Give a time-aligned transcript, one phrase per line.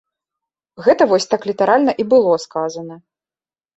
[0.85, 2.95] Гэта вось так літаральна і было сказана.